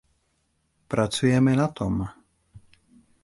Pracujeme 0.91 1.53
na 1.61 1.67
tom. 1.77 1.93